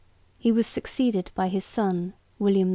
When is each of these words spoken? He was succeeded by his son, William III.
He 0.39 0.51
was 0.51 0.65
succeeded 0.65 1.29
by 1.35 1.47
his 1.49 1.63
son, 1.63 2.15
William 2.39 2.69
III. 2.69 2.69